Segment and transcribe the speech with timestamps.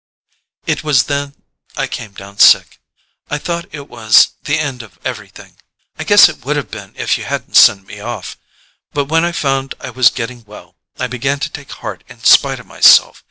[0.65, 1.35] "It was then
[1.77, 5.57] I came down sick—I thought it was the end of everything.
[5.99, 8.35] I guess it would have been if you hadn't sent me off.
[8.93, 12.59] But when I found I was getting well I began to take heart in spite
[12.59, 13.19] of myself.